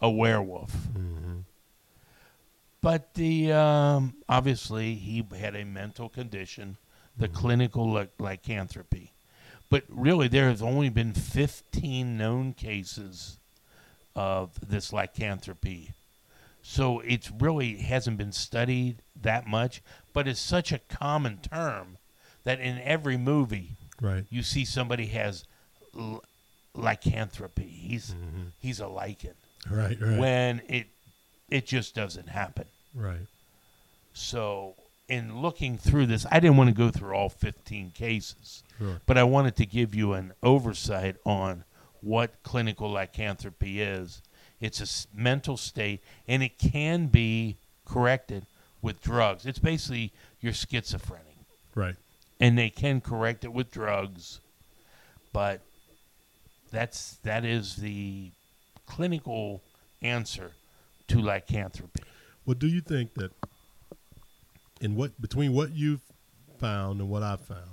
[0.00, 0.72] a werewolf.
[0.72, 1.40] Mm-hmm.
[2.87, 6.77] But the um, obviously he had a mental condition,
[7.16, 9.11] the clinical ly- lycanthropy.
[9.68, 13.38] But really, there has only been 15 known cases
[14.14, 15.94] of this lycanthropy.
[16.62, 21.99] So it's really hasn't been studied that much, but it's such a common term
[22.44, 24.27] that in every movie Right.
[24.31, 25.42] you see somebody has
[25.92, 26.22] l-
[26.72, 27.66] lycanthropy.
[27.66, 28.53] He's Mhm.
[28.61, 29.35] he's a lycan
[29.68, 30.01] Right.
[30.01, 30.18] Right.
[30.20, 30.87] when it
[31.49, 32.66] it just doesn't happen.
[32.96, 33.26] Right.
[34.12, 34.74] So
[35.09, 39.00] in looking through this, I didn't want to go through all 15 cases, Sure.
[39.06, 41.64] but I wanted to give you an oversight on
[42.00, 44.22] what clinical lycanthropy is.
[44.61, 48.46] It's a s- mental state, and it can be corrected
[48.82, 49.44] with drugs.
[49.46, 51.37] It's basically you're schizophrenic,
[51.74, 51.96] Right.
[52.40, 54.40] and they can correct it with drugs,
[55.32, 55.61] but
[56.70, 58.30] that's that is the
[58.87, 59.62] clinical
[60.02, 60.52] answer
[61.09, 62.02] to lycanthropy.
[62.46, 63.32] Well, do you think that
[64.80, 66.04] in what between what you've
[66.59, 67.70] found and what I've found,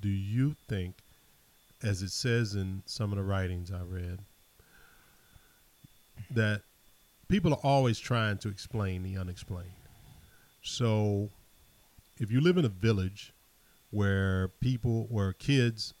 [0.00, 0.94] do you think,
[1.82, 4.20] as it says in some of the writings I read,
[6.30, 6.62] that
[7.26, 9.72] people are always trying to explain the unexplained?
[10.62, 11.28] So,
[12.18, 13.32] if you live in a village
[13.90, 15.94] where people, where kids,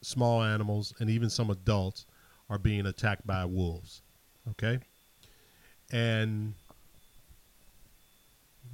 [0.00, 2.06] small animals, and even some adults
[2.48, 4.00] are being attacked by wolves,
[4.52, 4.78] okay,
[5.90, 6.54] and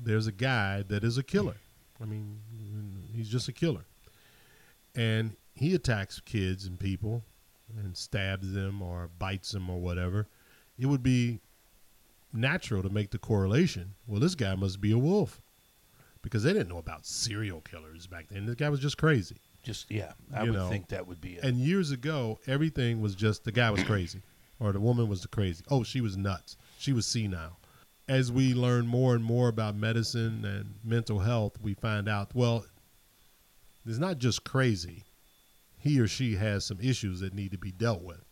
[0.02, 1.56] there's a guy that is a killer.
[2.00, 2.38] I mean,
[3.14, 3.84] he's just a killer.
[4.94, 7.22] And he attacks kids and people
[7.76, 10.26] and stabs them or bites them or whatever.
[10.78, 11.40] It would be
[12.32, 13.94] natural to make the correlation.
[14.06, 15.40] Well, this guy must be a wolf
[16.22, 18.46] because they didn't know about serial killers back then.
[18.46, 19.36] This guy was just crazy.
[19.62, 21.44] Just yeah, I You would know, think that would be it.
[21.44, 24.22] And years ago, everything was just the guy was crazy
[24.60, 25.64] or the woman was crazy.
[25.68, 26.56] Oh, she was nuts.
[26.78, 27.58] She was senile.
[28.08, 32.64] As we learn more and more about medicine and mental health, we find out, well,
[33.86, 35.04] it's not just crazy.
[35.78, 38.24] He or she has some issues that need to be dealt with.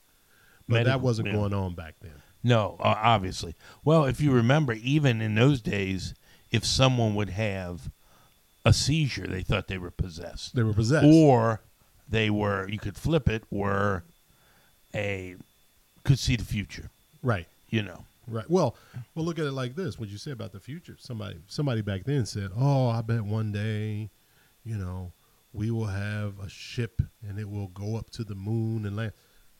[0.69, 1.35] But that wasn't yeah.
[1.35, 2.23] going on back then.
[2.43, 3.55] No, uh, obviously.
[3.85, 6.15] Well, if you remember, even in those days,
[6.51, 7.91] if someone would have
[8.65, 11.07] a seizure, they thought they were possessed, They were possessed.
[11.07, 11.61] or
[12.09, 12.69] they were.
[12.69, 14.05] You could flip it, were
[14.95, 15.37] a
[16.05, 16.91] could see the future.
[17.23, 17.47] right.
[17.69, 18.49] You know, Right.
[18.49, 18.77] Well,
[19.15, 20.97] well, look at it like this: what you say about the future.
[20.99, 24.11] Somebody, somebody back then said, "Oh, I bet one day,
[24.65, 25.13] you know,
[25.53, 29.13] we will have a ship and it will go up to the moon and land."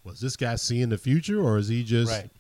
[0.05, 2.31] Was this guy seeing the future, or is he just right,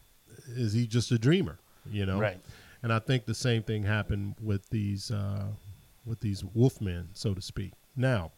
[0.48, 1.58] is he just a dreamer?
[1.90, 2.18] You know.
[2.18, 2.40] right.
[2.82, 5.46] And I think the same thing happened with these uh,
[6.04, 7.72] with these wolfmen, so to speak.
[7.96, 8.32] Now,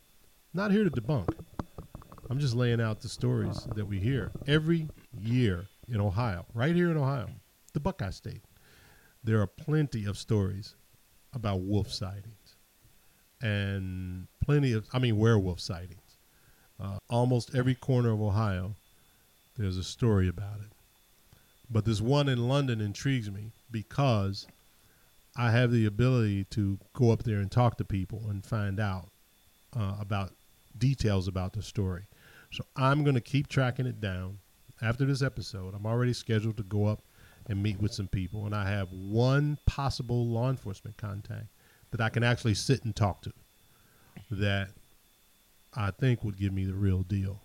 [0.54, 1.28] not here to debunk.
[2.30, 6.90] I'm just laying out the stories that we hear every year in Ohio, right here
[6.90, 7.28] in Ohio,
[7.72, 8.42] the Buckeye State.
[9.22, 10.74] There are plenty of stories
[11.34, 12.56] about wolf sightings,
[13.40, 16.16] and plenty of, I mean, werewolf sightings.
[16.80, 18.76] Uh, almost every corner of Ohio,
[19.56, 20.72] there's a story about it.
[21.70, 24.46] But this one in London intrigues me because
[25.36, 29.10] I have the ability to go up there and talk to people and find out
[29.78, 30.32] uh, about
[30.78, 32.06] details about the story.
[32.50, 34.38] So I'm going to keep tracking it down.
[34.80, 37.02] After this episode, I'm already scheduled to go up
[37.48, 41.46] and meet with some people, and I have one possible law enforcement contact
[41.90, 43.32] that I can actually sit and talk to
[44.30, 44.68] that
[45.74, 47.40] I think would give me the real deal.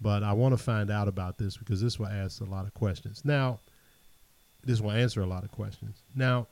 [0.00, 2.74] But I want to find out about this because this will ask a lot of
[2.74, 3.22] questions.
[3.24, 3.60] Now,
[4.64, 6.02] this will answer a lot of questions.
[6.14, 6.46] Now,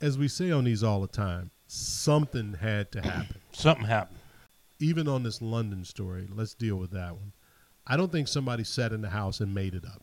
[0.00, 3.36] as we say on these all the time, something had to happen.
[3.52, 4.18] Something happened.
[4.78, 7.32] Even on this London story, let's deal with that one.
[7.86, 10.02] I don't think somebody sat in the house and made it up.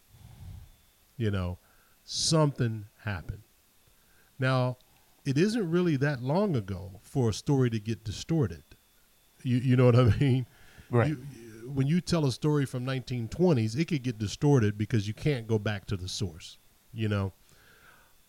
[1.17, 1.57] You know,
[2.03, 3.43] something happened.
[4.39, 4.77] Now,
[5.25, 8.63] it isn't really that long ago for a story to get distorted.
[9.43, 10.45] You you know what I mean?
[10.89, 11.09] Right.
[11.09, 11.17] You,
[11.73, 15.59] when you tell a story from 1920s, it could get distorted because you can't go
[15.59, 16.57] back to the source,
[16.93, 17.33] you know.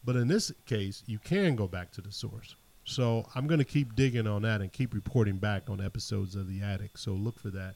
[0.05, 2.57] But in this case, you can go back to the source.
[2.85, 6.48] So I'm going to keep digging on that and keep reporting back on episodes of
[6.48, 6.96] The Attic.
[6.96, 7.74] So look for that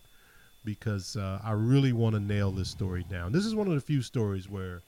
[0.65, 3.33] because uh, I really want to nail this story down.
[3.33, 4.83] This is one of the few stories where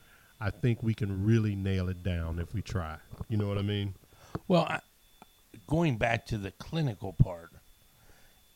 [0.44, 2.96] I think we can really nail it down if we try.
[3.30, 3.94] You know what I mean?
[4.46, 4.80] Well, I,
[5.66, 7.48] going back to the clinical part,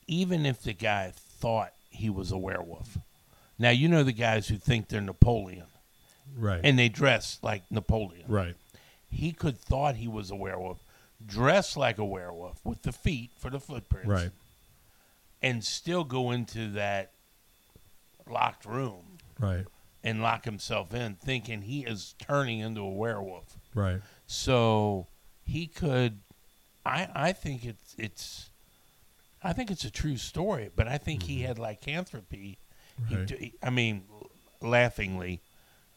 [0.06, 2.98] even if the guy thought he was a werewolf,
[3.58, 5.64] now you know the guys who think they're Napoleon
[6.36, 6.60] Right.
[6.62, 8.26] and they dress like Napoleon.
[8.28, 8.54] right.
[9.10, 10.84] He could thought he was a werewolf,
[11.26, 14.30] dress like a werewolf with the feet for the footprints, Right.
[15.40, 17.12] and still go into that
[18.28, 19.64] locked room Right.
[20.02, 23.56] And lock himself in, thinking he is turning into a werewolf.
[23.74, 24.00] Right.
[24.26, 25.06] So
[25.44, 26.20] he could.
[26.84, 28.50] I I think it's it's.
[29.42, 31.46] I think it's a true story, but I think he mm-hmm.
[31.46, 32.58] had lycanthropy.
[33.08, 33.26] He Right.
[33.26, 34.04] d- I mean,
[34.60, 35.40] laughingly,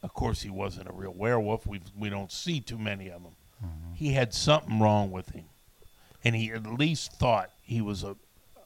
[0.03, 1.65] of course, he wasn't a real werewolf.
[1.65, 3.35] We we don't see too many of them.
[3.63, 3.93] Mm-hmm.
[3.93, 5.45] He had something wrong with him,
[6.23, 8.15] and he at least thought he was a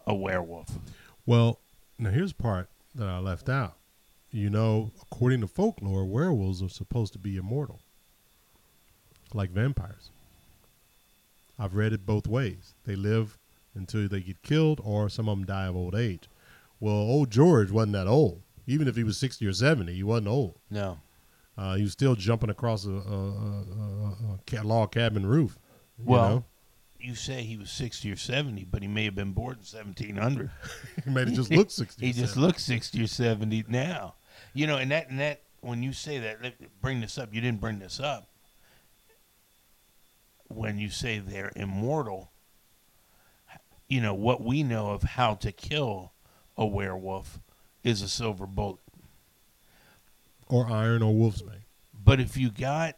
[0.07, 0.77] a werewolf.
[1.25, 1.59] Well,
[1.97, 3.75] now here's part that I left out.
[4.35, 7.79] You know, according to folklore, werewolves are supposed to be immortal,
[9.33, 10.09] like vampires.
[11.57, 12.73] I've read it both ways.
[12.83, 13.37] They live
[13.75, 16.27] until they get killed, or some of them die of old age.
[16.81, 18.41] Well, old George wasn't that old.
[18.67, 20.59] Even if he was 60 or 70, he wasn't old.
[20.69, 20.99] No,
[21.57, 25.57] Uh, he was still jumping across a, a, a, a, log cabin roof.
[25.97, 26.43] You Well, know?
[26.99, 30.17] you say he was sixty or seventy, but he may have been born in seventeen
[30.17, 30.51] hundred.
[31.05, 32.05] he may have just looked 60.
[32.05, 34.15] He or just looks sixty or seventy now.
[34.53, 37.33] You know, and that and that when you say that, let- bring this up.
[37.33, 38.27] You didn't bring this up.
[40.47, 42.31] When you say they're immortal,
[43.87, 46.13] you know, what we know of how to kill
[46.57, 47.39] a werewolf
[47.83, 48.79] is a silver bullet.
[50.47, 51.63] Or iron or wolf's bane.
[52.03, 52.97] But if you got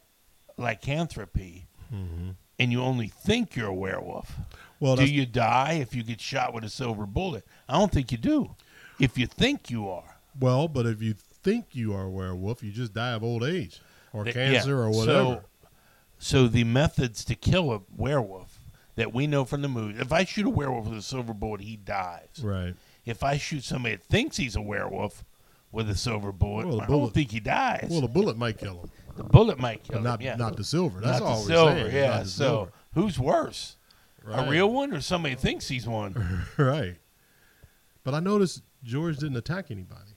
[0.57, 2.31] lycanthropy mm-hmm.
[2.59, 4.35] and you only think you're a werewolf,
[4.81, 7.45] Well, do you die if you get shot with a silver bullet?
[7.69, 8.55] I don't think you do.
[8.99, 10.17] If you think you are.
[10.39, 11.15] well, but if you
[11.51, 13.79] think you are a werewolf, you just die of old age
[14.13, 14.75] or Th- cancer yeah.
[14.75, 15.05] or whatever.
[15.05, 15.41] So,
[16.19, 18.59] so the methods to kill a werewolf
[18.95, 21.61] that we know from the movie, if I shoot a werewolf with a silver bullet,
[21.61, 22.27] he dies.
[22.43, 22.73] right.
[23.05, 25.23] If I shoot somebody that thinks he's a werewolf
[25.71, 27.87] with a silver bullet, Well, the I bullet- don't think he dies.
[27.89, 30.25] Well, the bullet might kill him, the bullet might kill not him.
[30.25, 30.35] Yeah.
[30.35, 30.99] not the silver.
[30.99, 31.75] That's Not all the we're silver.
[31.91, 31.95] saying.
[31.95, 32.19] Yeah.
[32.23, 32.71] The So silver.
[32.95, 33.77] who's worse,
[34.23, 34.45] Right.
[34.45, 36.43] a real one or somebody thinks he's one?
[36.57, 36.97] right.
[38.03, 40.16] But I noticed George didn't attack anybody.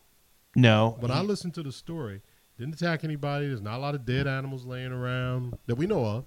[0.56, 0.96] No.
[1.00, 2.22] When I listened to the story,
[2.58, 3.46] didn't attack anybody.
[3.46, 6.24] There's not a lot of dead animals laying around that we know of.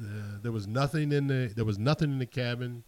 [0.00, 2.82] Uh, there was nothing in the there was nothing in the cabin.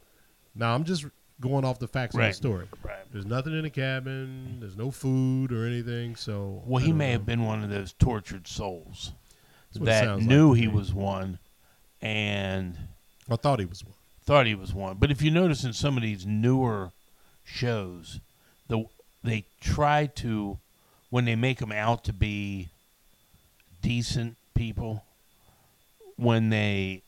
[0.54, 1.04] Now I'm just
[1.40, 2.66] going off the facts of the story.
[2.82, 2.96] Right.
[3.12, 4.58] There's nothing in the cabin.
[4.60, 6.16] There's no food or anything.
[6.16, 7.12] So Well, he may know.
[7.12, 9.12] have been one of those tortured souls
[9.70, 11.38] That's what it that sounds like knew he was one
[12.00, 12.76] and
[13.28, 13.94] I thought he was one.
[14.22, 14.96] thought he was one.
[14.98, 16.92] But if you notice in some of these newer
[17.42, 18.20] shows,
[18.68, 18.84] the
[19.24, 20.58] they try to
[21.10, 22.68] when they make them out to be
[23.82, 25.04] decent people,
[26.16, 27.02] when they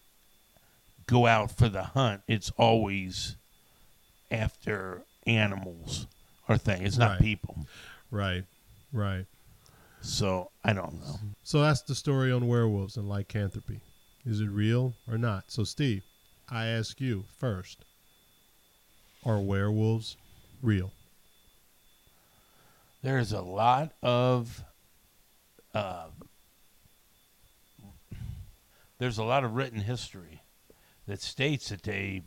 [1.06, 3.36] go out for the hunt, it's always
[4.30, 6.06] after animals
[6.48, 6.82] or thing.
[6.82, 7.20] It's not Right.
[7.20, 7.66] people.
[8.10, 8.44] Right.
[8.92, 9.26] Right.
[10.00, 11.18] So I don't know.
[11.42, 13.80] So that's the story on werewolves and lycanthropy.
[14.24, 15.44] Is it real or not?
[15.48, 16.02] So Steve,
[16.48, 17.84] I ask you first.
[19.24, 20.16] Are werewolves
[20.62, 20.92] real?
[23.06, 24.64] There's a lot of
[25.72, 26.06] uh,
[28.98, 30.42] there's a lot of written history
[31.06, 32.22] that states that they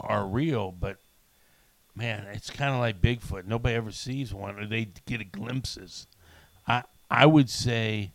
[0.00, 0.96] are real, but
[1.94, 3.46] man, it's kind of like Bigfoot.
[3.46, 6.08] Nobody ever sees one, or they get glimpses.
[6.66, 8.10] I I would say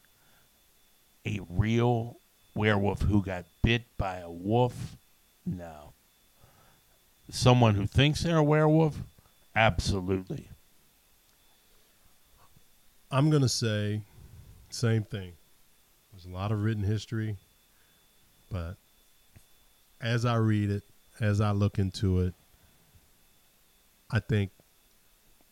[1.25, 2.17] a real
[2.53, 4.97] werewolf who got bit by a wolf,
[5.45, 5.93] no.
[7.29, 8.97] Someone who thinks they're a werewolf,
[9.55, 10.50] absolutely.
[13.13, 14.01] I'm going to say
[14.69, 15.33] same thing.
[16.11, 17.35] There's a lot of written history,
[18.49, 18.77] but
[19.99, 20.83] as I read it,
[21.19, 22.33] as I look into it,
[24.09, 24.51] I think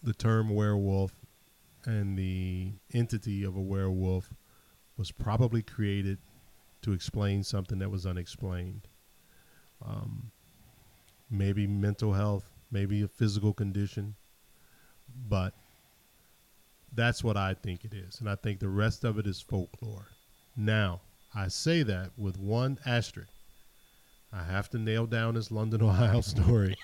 [0.01, 1.11] the term werewolf
[1.83, 4.33] and the entity of a werewolf
[4.97, 6.17] was probably created
[6.81, 8.87] to explain something that was unexplained.
[9.85, 10.31] Um,
[11.29, 14.15] maybe mental health, maybe a physical condition,
[15.27, 15.53] but
[16.93, 18.19] that's what I think it is.
[18.19, 20.07] And I think the rest of it is folklore.
[20.57, 21.01] Now,
[21.35, 23.31] I say that with one asterisk.
[24.31, 26.75] I have to nail down this London, Ohio story,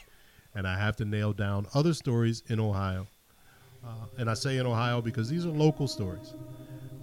[0.56, 3.08] and I have to nail down other stories in Ohio.
[3.86, 6.34] Uh, and I say in Ohio because these are local stories.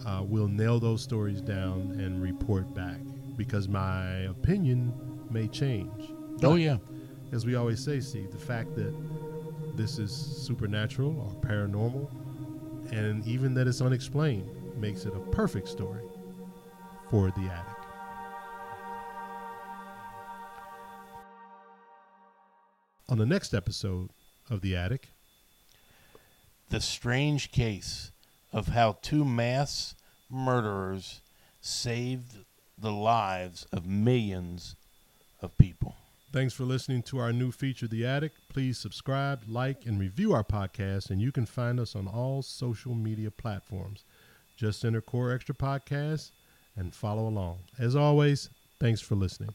[0.05, 2.96] Uh, we'll nail those stories down and report back
[3.36, 4.92] because my opinion
[5.30, 6.12] may change.
[6.42, 6.78] Oh yeah.
[7.30, 8.92] as we always say, Steve, the fact that
[9.76, 12.11] this is supernatural or paranormal,
[12.93, 16.05] and even that it's unexplained, makes it a perfect story
[17.11, 17.76] for the attic.
[23.09, 24.11] On the next episode
[24.49, 25.09] of The Attic,
[26.68, 28.12] the strange case
[28.53, 29.95] of how two mass
[30.30, 31.20] murderers
[31.61, 32.36] saved
[32.78, 34.76] the lives of millions
[35.43, 35.97] of people.
[36.33, 38.33] Thanks for listening to our new feature, The Attic.
[38.49, 42.95] Please subscribe, like, and review our podcast, and you can find us on all social
[42.95, 44.05] media platforms.
[44.57, 46.30] Just enter Core Extra Podcast
[46.74, 47.59] and follow along.
[47.78, 48.49] As always,
[48.80, 49.51] thanks for listening.